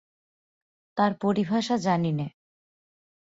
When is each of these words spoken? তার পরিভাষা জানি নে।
তার 0.97 1.11
পরিভাষা 1.21 1.75
জানি 1.77 2.11
নে। 2.11 2.27